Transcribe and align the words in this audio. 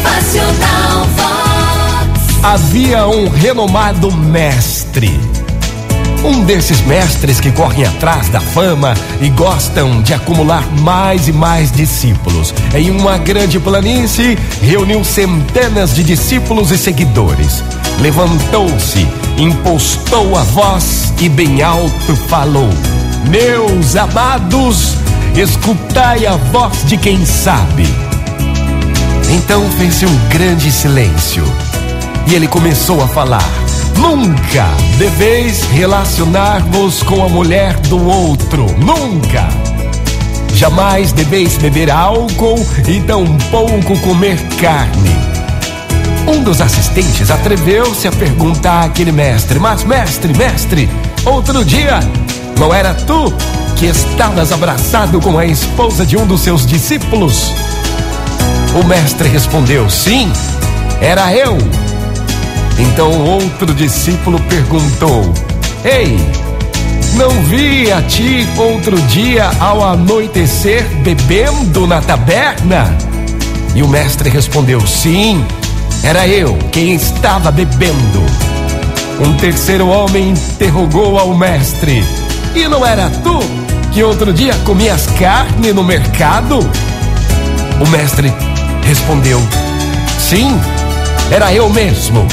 Motivacional 0.00 1.06
Vox. 1.16 2.44
Havia 2.44 3.06
um 3.06 3.28
renomado 3.28 4.10
mestre. 4.10 5.20
Um 6.24 6.44
desses 6.44 6.80
mestres 6.82 7.40
que 7.40 7.50
correm 7.52 7.84
atrás 7.84 8.28
da 8.28 8.40
fama 8.40 8.94
e 9.20 9.28
gostam 9.30 10.02
de 10.02 10.14
acumular 10.14 10.64
mais 10.80 11.28
e 11.28 11.32
mais 11.32 11.70
discípulos. 11.70 12.54
Em 12.74 12.90
uma 12.90 13.18
grande 13.18 13.58
planície, 13.60 14.38
reuniu 14.62 15.04
centenas 15.04 15.94
de 15.94 16.02
discípulos 16.02 16.70
e 16.70 16.78
seguidores. 16.78 17.62
Levantou-se, 18.00 19.06
impostou 19.38 20.36
a 20.36 20.42
voz 20.44 21.12
e 21.20 21.28
bem 21.28 21.62
alto 21.62 22.16
falou: 22.28 22.70
Meus 23.28 23.96
amados, 23.96 24.96
escutai 25.34 26.26
a 26.26 26.36
voz 26.36 26.84
de 26.86 26.96
quem 26.96 27.24
sabe. 27.24 28.09
Então 29.32 29.70
fez-se 29.70 30.04
um 30.04 30.28
grande 30.28 30.72
silêncio 30.72 31.44
e 32.26 32.34
ele 32.34 32.48
começou 32.48 33.00
a 33.00 33.06
falar: 33.06 33.48
Nunca 33.96 34.66
deveis 34.98 35.62
relacionar-vos 35.66 37.02
com 37.04 37.24
a 37.24 37.28
mulher 37.28 37.78
do 37.80 38.04
outro, 38.04 38.66
nunca. 38.78 39.48
Jamais 40.54 41.12
deveis 41.12 41.56
beber 41.58 41.90
álcool 41.90 42.66
e 42.88 43.00
tampouco 43.00 43.98
comer 44.00 44.36
carne. 44.60 45.16
Um 46.26 46.42
dos 46.42 46.60
assistentes 46.60 47.30
atreveu-se 47.30 48.08
a 48.08 48.12
perguntar 48.12 48.84
àquele 48.84 49.12
mestre: 49.12 49.60
Mas, 49.60 49.84
mestre, 49.84 50.36
mestre, 50.36 50.90
outro 51.24 51.64
dia, 51.64 52.00
não 52.58 52.74
era 52.74 52.94
tu 52.94 53.32
que 53.76 53.86
estavas 53.86 54.50
abraçado 54.50 55.20
com 55.20 55.38
a 55.38 55.46
esposa 55.46 56.04
de 56.04 56.16
um 56.16 56.26
dos 56.26 56.40
seus 56.40 56.66
discípulos? 56.66 57.69
O 58.80 58.84
mestre 58.86 59.28
respondeu: 59.28 59.90
Sim, 59.90 60.32
era 61.02 61.34
eu. 61.34 61.58
Então 62.78 63.12
outro 63.26 63.74
discípulo 63.74 64.40
perguntou: 64.48 65.34
Ei, 65.84 66.16
não 67.14 67.30
vi 67.42 67.92
a 67.92 68.00
ti 68.00 68.48
outro 68.56 68.98
dia 69.02 69.50
ao 69.60 69.84
anoitecer 69.84 70.82
bebendo 71.02 71.86
na 71.86 72.00
taberna? 72.00 72.96
E 73.74 73.82
o 73.82 73.88
mestre 73.88 74.30
respondeu: 74.30 74.80
Sim, 74.86 75.44
era 76.02 76.26
eu 76.26 76.56
quem 76.72 76.94
estava 76.94 77.50
bebendo. 77.50 78.24
Um 79.22 79.36
terceiro 79.36 79.88
homem 79.88 80.30
interrogou 80.30 81.18
ao 81.18 81.36
mestre: 81.36 82.02
E 82.54 82.66
não 82.66 82.86
era 82.86 83.10
tu 83.10 83.40
que 83.92 84.02
outro 84.02 84.32
dia 84.32 84.54
comias 84.64 85.06
carne 85.18 85.70
no 85.70 85.84
mercado? 85.84 86.60
O 87.78 87.88
mestre 87.90 88.32
respondeu: 88.90 89.40
Sim, 90.18 90.60
era 91.30 91.54
eu 91.54 91.70
mesmo. 91.70 92.26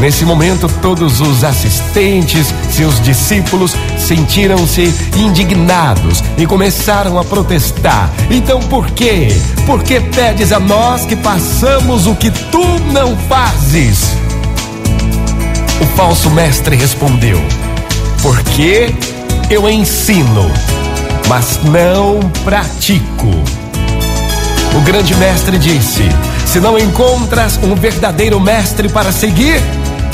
Nesse 0.00 0.24
momento, 0.24 0.68
todos 0.82 1.20
os 1.20 1.44
assistentes, 1.44 2.52
seus 2.68 3.00
discípulos, 3.00 3.76
sentiram-se 3.96 4.92
indignados 5.16 6.20
e 6.36 6.46
começaram 6.46 7.16
a 7.16 7.22
protestar. 7.24 8.10
Então, 8.28 8.58
por 8.62 8.90
quê? 8.90 9.28
Por 9.64 9.84
que 9.84 10.00
pedes 10.00 10.50
a 10.50 10.58
nós 10.58 11.06
que 11.06 11.14
passamos 11.14 12.08
o 12.08 12.16
que 12.16 12.32
tu 12.32 12.64
não 12.92 13.16
fazes? 13.28 14.16
O 15.80 15.86
falso 15.96 16.28
mestre 16.30 16.74
respondeu: 16.74 17.40
Porque 18.20 18.92
eu 19.48 19.70
ensino, 19.70 20.50
mas 21.28 21.60
não 21.62 22.18
pratico. 22.42 23.61
O 24.74 24.80
grande 24.80 25.14
mestre 25.16 25.58
disse: 25.58 26.02
Se 26.46 26.58
não 26.58 26.78
encontras 26.78 27.58
um 27.62 27.74
verdadeiro 27.74 28.40
mestre 28.40 28.88
para 28.88 29.12
seguir, 29.12 29.60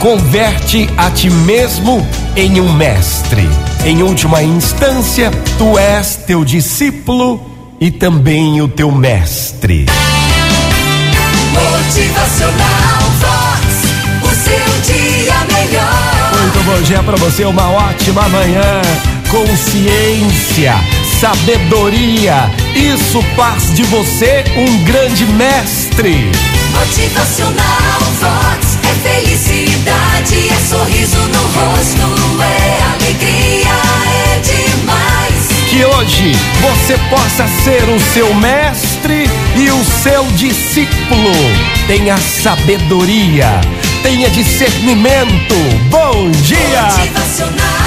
converte 0.00 0.88
a 0.96 1.10
ti 1.10 1.30
mesmo 1.30 2.04
em 2.34 2.60
um 2.60 2.72
mestre. 2.72 3.48
Em 3.84 4.02
última 4.02 4.42
instância, 4.42 5.30
tu 5.56 5.78
és 5.78 6.16
teu 6.26 6.44
discípulo 6.44 7.40
e 7.80 7.90
também 7.90 8.60
o 8.60 8.68
teu 8.68 8.90
mestre. 8.90 9.86
Motivacional 11.52 13.00
Vox. 13.20 13.90
O 14.22 14.34
seu 14.34 14.94
dia 14.94 15.34
melhor. 15.52 16.32
Muito 16.42 16.64
bom 16.64 16.82
dia 16.82 17.02
para 17.02 17.16
você, 17.16 17.44
uma 17.44 17.70
ótima 17.70 18.28
manhã. 18.28 18.82
Consciência, 19.28 20.74
sabedoria, 21.20 22.50
isso 22.74 23.20
faz 23.36 23.74
de 23.74 23.82
você 23.82 24.42
um 24.56 24.84
grande 24.84 25.26
mestre. 25.26 26.32
Motivacional 26.72 28.00
Vox. 28.20 28.78
É 28.88 29.08
felicidade, 29.08 30.48
é 30.48 30.56
sorriso 30.66 31.18
no 31.18 31.42
rosto, 31.42 32.42
é 32.42 32.82
alegria, 32.94 33.68
é 34.08 34.40
demais. 34.40 35.48
Que 35.68 35.84
hoje 35.84 36.32
você 36.62 36.96
possa 37.10 37.46
ser 37.64 37.86
o 37.90 38.00
seu 38.00 38.32
mestre 38.32 39.28
e 39.56 39.70
o 39.70 39.84
seu 39.84 40.24
discípulo. 40.32 41.32
Tenha 41.86 42.16
sabedoria, 42.16 43.60
tenha 44.02 44.30
discernimento. 44.30 45.54
Bom 45.90 46.30
dia! 46.30 46.82
Motivacional 46.82 47.79